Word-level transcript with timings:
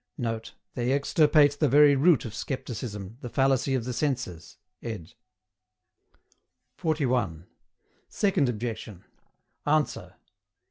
[Note: 0.17 0.55
They 0.73 0.93
extirpate 0.93 1.59
the 1.59 1.69
very 1.69 1.95
root 1.95 2.25
of 2.25 2.33
scepticism, 2.33 3.17
"the 3.21 3.29
fallacy 3.29 3.75
of 3.75 3.85
the 3.85 3.93
senses." 3.93 4.57
Ed.] 4.81 5.13
41. 6.75 7.45
SECOND 8.09 8.49
OBJECTION. 8.49 9.03
ANSWER. 9.67 10.15